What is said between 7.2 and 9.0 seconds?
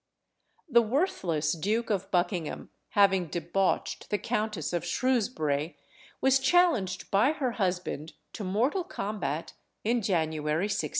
her husband to mortal